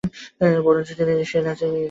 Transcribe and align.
বরঞ্চ 0.65 0.89
সে 0.89 1.03
নিজেই 1.09 1.41
নাচে 1.45 1.65
কম। 1.65 1.75